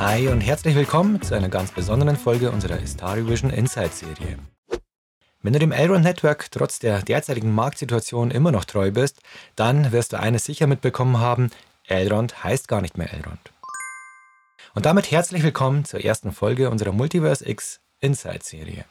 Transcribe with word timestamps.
Hi 0.00 0.28
und 0.28 0.40
herzlich 0.40 0.74
willkommen 0.74 1.20
zu 1.20 1.34
einer 1.34 1.50
ganz 1.50 1.72
besonderen 1.72 2.16
Folge 2.16 2.50
unserer 2.50 2.80
Istari 2.80 3.28
Vision 3.28 3.50
Insight 3.50 3.92
Serie. 3.92 4.38
Wenn 5.42 5.52
du 5.52 5.58
dem 5.58 5.72
Elrond 5.72 6.04
Network 6.04 6.50
trotz 6.50 6.78
der 6.78 7.02
derzeitigen 7.02 7.54
Marktsituation 7.54 8.30
immer 8.30 8.50
noch 8.50 8.64
treu 8.64 8.92
bist, 8.92 9.20
dann 9.56 9.92
wirst 9.92 10.14
du 10.14 10.18
eines 10.18 10.46
sicher 10.46 10.66
mitbekommen 10.66 11.18
haben, 11.18 11.50
Elrond 11.86 12.42
heißt 12.42 12.66
gar 12.66 12.80
nicht 12.80 12.96
mehr 12.96 13.12
Elrond. 13.12 13.52
Und 14.74 14.86
damit 14.86 15.10
herzlich 15.10 15.42
willkommen 15.42 15.84
zur 15.84 16.02
ersten 16.02 16.32
Folge 16.32 16.70
unserer 16.70 16.92
Multiverse 16.92 17.46
X 17.46 17.80
Insight 18.00 18.42
Serie. 18.42 18.86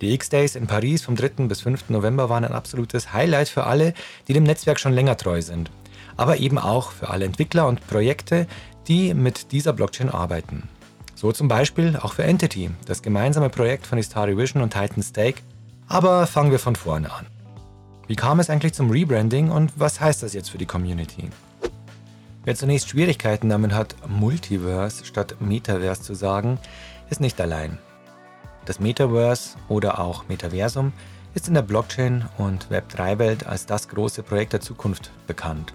Die 0.00 0.14
X-Days 0.14 0.54
in 0.54 0.68
Paris 0.68 1.02
vom 1.02 1.16
3. 1.16 1.48
bis 1.48 1.62
5. 1.62 1.90
November 1.90 2.28
waren 2.28 2.44
ein 2.44 2.52
absolutes 2.52 3.12
Highlight 3.12 3.48
für 3.48 3.64
alle, 3.64 3.92
die 4.28 4.34
dem 4.34 4.44
Netzwerk 4.44 4.78
schon 4.78 4.92
länger 4.92 5.16
treu 5.16 5.42
sind. 5.42 5.72
Aber 6.18 6.36
eben 6.36 6.58
auch 6.58 6.90
für 6.90 7.08
alle 7.08 7.24
Entwickler 7.24 7.66
und 7.66 7.86
Projekte, 7.86 8.46
die 8.88 9.14
mit 9.14 9.52
dieser 9.52 9.72
Blockchain 9.72 10.10
arbeiten. 10.10 10.68
So 11.14 11.32
zum 11.32 11.48
Beispiel 11.48 11.96
auch 11.96 12.12
für 12.12 12.24
Entity, 12.24 12.70
das 12.84 13.00
gemeinsame 13.00 13.48
Projekt 13.48 13.86
von 13.86 13.98
Istari 13.98 14.36
Vision 14.36 14.62
und 14.62 14.74
Titan 14.74 15.02
Stake. 15.02 15.40
Aber 15.86 16.26
fangen 16.26 16.50
wir 16.50 16.58
von 16.58 16.76
vorne 16.76 17.10
an. 17.10 17.26
Wie 18.06 18.16
kam 18.16 18.40
es 18.40 18.50
eigentlich 18.50 18.74
zum 18.74 18.90
Rebranding 18.90 19.50
und 19.50 19.72
was 19.76 20.00
heißt 20.00 20.22
das 20.22 20.32
jetzt 20.32 20.50
für 20.50 20.58
die 20.58 20.66
Community? 20.66 21.30
Wer 22.44 22.54
zunächst 22.54 22.88
Schwierigkeiten 22.88 23.48
damit 23.48 23.72
hat, 23.72 23.94
Multiverse 24.08 25.04
statt 25.04 25.36
Metaverse 25.40 26.02
zu 26.02 26.14
sagen, 26.14 26.58
ist 27.10 27.20
nicht 27.20 27.40
allein. 27.40 27.78
Das 28.64 28.80
Metaverse 28.80 29.56
oder 29.68 29.98
auch 29.98 30.28
Metaversum 30.28 30.92
ist 31.34 31.48
in 31.48 31.54
der 31.54 31.62
Blockchain- 31.62 32.24
und 32.38 32.68
Web3-Welt 32.70 33.46
als 33.46 33.66
das 33.66 33.88
große 33.88 34.22
Projekt 34.22 34.54
der 34.54 34.60
Zukunft 34.60 35.10
bekannt. 35.26 35.74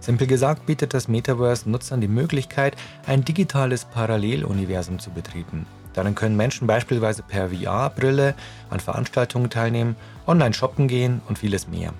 Simpel 0.00 0.26
gesagt 0.26 0.64
bietet 0.64 0.94
das 0.94 1.08
Metaverse 1.08 1.68
Nutzern 1.68 2.00
die 2.00 2.08
Möglichkeit, 2.08 2.74
ein 3.06 3.24
digitales 3.24 3.84
Paralleluniversum 3.84 4.98
zu 4.98 5.10
betreten. 5.10 5.66
Darin 5.92 6.14
können 6.14 6.36
Menschen 6.36 6.66
beispielsweise 6.66 7.22
per 7.22 7.50
VR-Brille 7.50 8.34
an 8.70 8.80
Veranstaltungen 8.80 9.50
teilnehmen, 9.50 9.96
online 10.26 10.54
shoppen 10.54 10.88
gehen 10.88 11.20
und 11.28 11.38
vieles 11.38 11.68
mehr. 11.68 11.92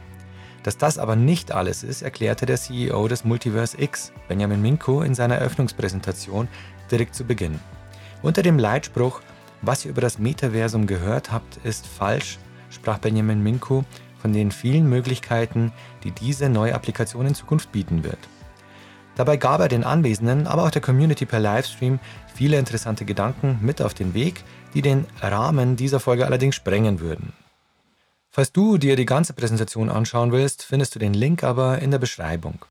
Dass 0.63 0.79
das 0.79 0.99
aber 0.99 1.17
nicht 1.17 1.53
alles 1.53 1.83
ist, 1.83 2.03
erklärte 2.03 2.47
der 2.47 2.57
CEO 2.57 3.09
des 3.09 3.25
Multiverse 3.25 3.81
X, 3.81 4.13
Benjamin 4.29 4.63
Minko, 4.63 5.03
in 5.03 5.15
seiner 5.15 5.37
Eröffnungspräsentation 5.37 6.49
direkt 6.91 7.15
zu 7.15 7.25
Beginn. 7.25 7.59
Unter 8.23 8.43
dem 8.43 8.59
Leitspruch 8.59 9.21
Was 9.63 9.85
ihr 9.85 9.91
über 9.91 10.01
das 10.01 10.19
Metaversum 10.19 10.87
gehört 10.87 11.33
habt, 11.33 11.59
ist 11.65 11.87
falsch, 11.87 12.39
sprach 12.71 12.99
Benjamin 12.99 13.43
Minko 13.43 13.85
von 14.21 14.33
den 14.33 14.51
vielen 14.51 14.89
Möglichkeiten, 14.89 15.73
die 16.05 16.11
diese 16.11 16.49
neue 16.49 16.75
Applikation 16.75 17.27
in 17.27 17.35
Zukunft 17.35 17.73
bieten 17.73 18.05
wird. 18.05 18.19
Dabei 19.17 19.37
gab 19.37 19.61
er 19.61 19.69
den 19.69 19.85
Anwesenden, 19.85 20.47
aber 20.47 20.65
auch 20.65 20.71
der 20.71 20.83
Community 20.83 21.27
per 21.27 21.41
Livestream 21.41 21.99
viele 22.35 22.59
interessante 22.59 23.05
Gedanken 23.05 23.59
mit 23.61 23.83
auf 23.83 23.95
den 23.95 24.15
Weg, 24.15 24.45
die 24.75 24.83
den 24.83 25.05
Rahmen 25.21 25.77
dieser 25.77 26.01
Folge 26.01 26.27
allerdings 26.27 26.55
sprengen 26.55 27.01
würden. 27.01 27.33
Falls 28.31 28.53
du 28.53 28.79
dir 28.79 28.95
die 28.95 29.07
ganze 29.07 29.33
Präsentation 29.33 29.91
anschauen 29.91 30.31
willst, 30.31 30.63
findest 30.63 30.95
du 30.95 30.99
den 31.01 31.15
Link 31.15 31.43
aber 31.43 31.81
in 31.81 31.91
der 31.91 31.99
Beschreibung. 31.99 32.65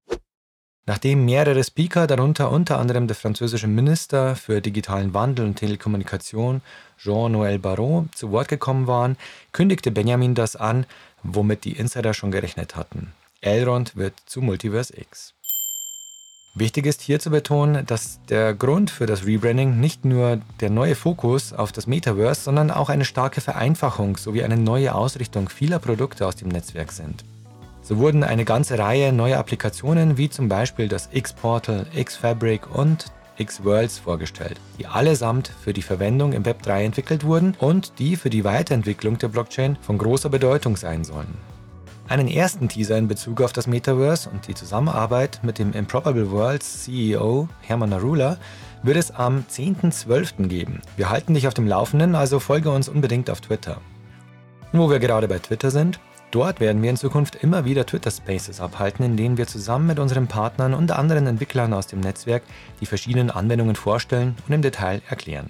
Nachdem 0.89 1.23
mehrere 1.23 1.63
Speaker, 1.63 2.07
darunter 2.07 2.49
unter 2.49 2.79
anderem 2.79 3.05
der 3.05 3.15
französische 3.15 3.67
Minister 3.67 4.35
für 4.35 4.59
digitalen 4.59 5.13
Wandel 5.13 5.45
und 5.45 5.53
Telekommunikation 5.53 6.61
Jean-Noël 6.97 7.59
Barrot 7.59 8.07
zu 8.15 8.31
Wort 8.31 8.47
gekommen 8.47 8.87
waren, 8.87 9.15
kündigte 9.51 9.91
Benjamin 9.91 10.33
das 10.33 10.55
an, 10.55 10.87
womit 11.21 11.63
die 11.63 11.73
Insider 11.73 12.15
schon 12.15 12.31
gerechnet 12.31 12.75
hatten. 12.75 13.13
Elrond 13.41 13.97
wird 13.97 14.15
zu 14.25 14.41
Multiverse 14.41 14.99
X. 14.99 15.35
Wichtig 16.55 16.87
ist 16.87 17.01
hier 17.01 17.19
zu 17.19 17.29
betonen, 17.29 17.85
dass 17.85 18.19
der 18.27 18.55
Grund 18.55 18.89
für 18.89 19.05
das 19.05 19.27
Rebranding 19.27 19.79
nicht 19.79 20.05
nur 20.05 20.41
der 20.59 20.71
neue 20.71 20.95
Fokus 20.95 21.53
auf 21.53 21.71
das 21.71 21.85
Metaverse, 21.85 22.41
sondern 22.41 22.71
auch 22.71 22.89
eine 22.89 23.05
starke 23.05 23.41
Vereinfachung 23.41 24.17
sowie 24.17 24.41
eine 24.41 24.57
neue 24.57 24.95
Ausrichtung 24.95 25.49
vieler 25.49 25.77
Produkte 25.77 26.25
aus 26.25 26.35
dem 26.35 26.47
Netzwerk 26.47 26.91
sind. 26.91 27.23
So 27.89 27.97
wurden 27.97 28.23
eine 28.23 28.45
ganze 28.45 28.77
Reihe 28.77 29.11
neuer 29.11 29.39
Applikationen 29.39 30.15
wie 30.15 30.29
zum 30.29 30.47
Beispiel 30.47 30.87
das 30.87 31.09
X-Portal, 31.11 31.87
X-Fabric 31.95 32.69
und 32.75 33.05
X-Worlds 33.37 33.97
vorgestellt, 33.97 34.59
die 34.77 34.85
allesamt 34.85 35.47
für 35.63 35.73
die 35.73 35.81
Verwendung 35.81 36.33
im 36.33 36.45
Web 36.45 36.61
3 36.61 36.85
entwickelt 36.85 37.23
wurden 37.23 37.55
und 37.57 37.97
die 37.97 38.15
für 38.15 38.29
die 38.29 38.43
Weiterentwicklung 38.43 39.17
der 39.17 39.29
Blockchain 39.29 39.75
von 39.81 39.97
großer 39.97 40.29
Bedeutung 40.29 40.77
sein 40.77 41.03
sollen. 41.03 41.33
Einen 42.07 42.27
ersten 42.27 42.69
Teaser 42.69 42.95
in 42.95 43.07
Bezug 43.07 43.41
auf 43.41 43.53
das 43.53 43.65
Metaverse 43.65 44.29
und 44.29 44.47
die 44.47 44.53
Zusammenarbeit 44.53 45.39
mit 45.41 45.57
dem 45.57 45.73
Improbable 45.73 46.29
Worlds 46.29 46.83
CEO 46.83 47.49
Hermann 47.61 47.91
Arula 47.91 48.37
wird 48.83 48.97
es 48.97 49.09
am 49.09 49.45
10.12. 49.49 50.47
geben. 50.47 50.83
Wir 50.95 51.09
halten 51.09 51.33
dich 51.33 51.47
auf 51.47 51.55
dem 51.55 51.65
Laufenden, 51.65 52.13
also 52.13 52.39
folge 52.39 52.69
uns 52.69 52.87
unbedingt 52.87 53.31
auf 53.31 53.41
Twitter. 53.41 53.81
Wo 54.73 54.91
wir 54.91 54.99
gerade 54.99 55.27
bei 55.27 55.39
Twitter 55.39 55.71
sind, 55.71 55.99
Dort 56.31 56.59
werden 56.59 56.83
wir 56.83 56.91
in 56.91 56.97
Zukunft 56.97 57.35
immer 57.35 57.65
wieder 57.65 57.87
Twitter 57.87 58.11
Spaces 58.11 58.61
abhalten, 58.61 59.03
in 59.03 59.17
denen 59.17 59.37
wir 59.37 59.47
zusammen 59.47 59.87
mit 59.87 59.97
unseren 59.97 60.27
Partnern 60.27 60.75
und 60.75 60.91
anderen 60.91 61.25
Entwicklern 61.25 61.73
aus 61.73 61.87
dem 61.87 62.01
Netzwerk 62.01 62.43
die 62.81 62.85
verschiedenen 62.85 63.31
Anwendungen 63.31 63.75
vorstellen 63.75 64.37
und 64.47 64.53
im 64.53 64.61
Detail 64.61 65.01
erklären. 65.09 65.49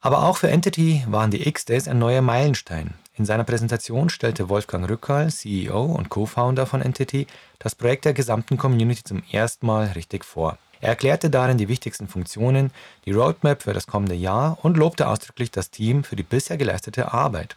Aber 0.00 0.24
auch 0.24 0.38
für 0.38 0.50
Entity 0.50 1.04
waren 1.08 1.30
die 1.30 1.46
X-Days 1.46 1.86
ein 1.86 2.00
neuer 2.00 2.20
Meilenstein. 2.20 2.94
In 3.14 3.24
seiner 3.24 3.44
Präsentation 3.44 4.10
stellte 4.10 4.48
Wolfgang 4.48 4.88
Rückal, 4.90 5.30
CEO 5.30 5.84
und 5.84 6.08
Co-Founder 6.08 6.66
von 6.66 6.82
Entity, 6.82 7.26
das 7.60 7.74
Projekt 7.74 8.04
der 8.04 8.12
gesamten 8.12 8.56
Community 8.56 9.04
zum 9.04 9.22
ersten 9.30 9.66
Mal 9.66 9.86
richtig 9.94 10.24
vor. 10.24 10.58
Er 10.80 10.90
erklärte 10.90 11.30
darin 11.30 11.58
die 11.58 11.68
wichtigsten 11.68 12.08
Funktionen, 12.08 12.72
die 13.06 13.12
Roadmap 13.12 13.62
für 13.62 13.72
das 13.72 13.86
kommende 13.86 14.14
Jahr 14.14 14.58
und 14.62 14.76
lobte 14.76 15.08
ausdrücklich 15.08 15.50
das 15.50 15.70
Team 15.70 16.04
für 16.04 16.16
die 16.16 16.22
bisher 16.22 16.56
geleistete 16.56 17.12
Arbeit. 17.12 17.56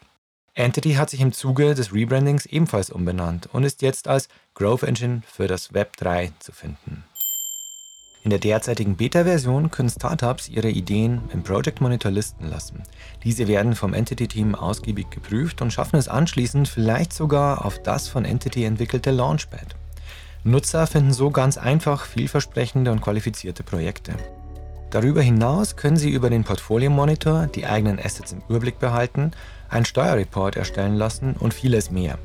Entity 0.60 0.96
hat 0.96 1.10
sich 1.10 1.22
im 1.22 1.32
Zuge 1.32 1.74
des 1.74 1.94
Rebrandings 1.94 2.46
ebenfalls 2.46 2.90
umbenannt 2.90 3.48
und 3.54 3.64
ist 3.64 3.82
jetzt 3.82 4.10
als 4.10 4.28
Growth 4.56 4.84
Engine 4.84 5.22
für 5.26 5.48
das 5.48 5.74
Web 5.74 5.96
3 5.96 6.34
zu 6.40 6.52
finden. 6.52 7.06
In 8.26 8.30
der 8.30 8.40
derzeitigen 8.40 8.98
Beta-Version 8.98 9.72
können 9.72 9.88
Startups 9.88 10.50
ihre 10.50 10.70
Ideen 10.70 11.22
im 11.32 11.44
Project 11.44 11.80
Monitor 11.80 12.12
listen 12.12 12.50
lassen. 12.50 12.84
Diese 13.24 13.48
werden 13.48 13.74
vom 13.74 13.94
Entity-Team 13.94 14.54
ausgiebig 14.54 15.10
geprüft 15.10 15.62
und 15.62 15.72
schaffen 15.72 15.96
es 15.96 16.10
anschließend 16.10 16.68
vielleicht 16.68 17.14
sogar 17.14 17.64
auf 17.64 17.82
das 17.82 18.10
von 18.10 18.26
Entity 18.26 18.66
entwickelte 18.66 19.12
Launchpad. 19.12 19.78
Nutzer 20.44 20.88
finden 20.88 21.14
so 21.14 21.32
ganz 21.32 21.58
einfach 21.58 22.06
vielversprechende 22.06 22.92
und 22.92 23.00
qualifizierte 23.00 23.64
Projekte. 23.64 24.14
Darüber 24.92 25.22
hinaus 25.22 25.76
können 25.76 25.98
Sie 25.98 26.10
über 26.10 26.30
den 26.30 26.44
Portfolio 26.44 26.90
Monitor 26.90 27.48
die 27.48 27.66
eigenen 27.66 28.00
Assets 28.00 28.32
im 28.32 28.42
Überblick 28.50 28.80
behalten, 28.80 29.32
einen 29.70 29.86
Steuerreport 29.86 30.56
erstellen 30.56 30.96
lassen 30.96 31.36
und 31.40 31.54
vieles 31.54 31.92
mehr. 31.92 32.18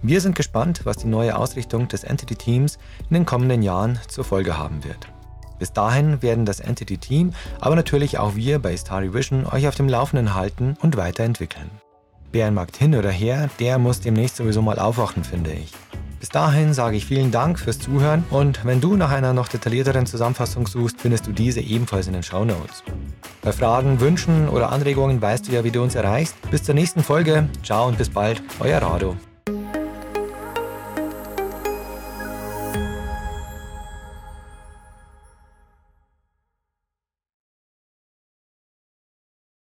Wir 0.00 0.20
sind 0.20 0.36
gespannt, 0.36 0.82
was 0.84 0.98
die 0.98 1.08
neue 1.08 1.36
Ausrichtung 1.36 1.88
des 1.88 2.04
Entity 2.04 2.36
Teams 2.36 2.78
in 3.10 3.14
den 3.14 3.26
kommenden 3.26 3.62
Jahren 3.62 3.98
zur 4.06 4.22
Folge 4.22 4.56
haben 4.56 4.84
wird. 4.84 5.08
Bis 5.58 5.72
dahin 5.72 6.22
werden 6.22 6.46
das 6.46 6.60
Entity 6.60 6.98
Team, 6.98 7.32
aber 7.60 7.74
natürlich 7.74 8.18
auch 8.18 8.36
wir 8.36 8.60
bei 8.60 8.76
Starry 8.76 9.12
Vision 9.12 9.44
euch 9.44 9.66
auf 9.66 9.74
dem 9.74 9.88
Laufenden 9.88 10.34
halten 10.34 10.76
und 10.80 10.96
weiterentwickeln. 10.96 11.68
Bärenmarkt 12.30 12.76
hin 12.76 12.94
oder 12.94 13.10
her, 13.10 13.50
der 13.58 13.78
muss 13.78 14.00
demnächst 14.00 14.36
sowieso 14.36 14.62
mal 14.62 14.78
aufwachen, 14.78 15.24
finde 15.24 15.52
ich. 15.52 15.72
Bis 16.20 16.28
dahin 16.30 16.74
sage 16.74 16.96
ich 16.96 17.06
vielen 17.06 17.30
Dank 17.30 17.58
fürs 17.58 17.78
Zuhören 17.78 18.24
und 18.30 18.64
wenn 18.64 18.80
du 18.80 18.96
nach 18.96 19.10
einer 19.10 19.32
noch 19.32 19.48
detaillierteren 19.48 20.06
Zusammenfassung 20.06 20.66
suchst, 20.66 21.00
findest 21.00 21.26
du 21.26 21.32
diese 21.32 21.60
ebenfalls 21.60 22.08
in 22.08 22.12
den 22.12 22.22
Show 22.22 22.44
Notes. 22.44 22.82
Bei 23.42 23.52
Fragen, 23.52 24.00
Wünschen 24.00 24.48
oder 24.48 24.72
Anregungen 24.72 25.22
weißt 25.22 25.48
du 25.48 25.52
ja, 25.52 25.62
wie 25.62 25.70
du 25.70 25.82
uns 25.82 25.94
erreichst. 25.94 26.34
Bis 26.50 26.64
zur 26.64 26.74
nächsten 26.74 27.02
Folge. 27.02 27.48
Ciao 27.62 27.86
und 27.86 27.98
bis 27.98 28.10
bald. 28.10 28.42
Euer 28.60 28.82
Rado. 28.82 29.16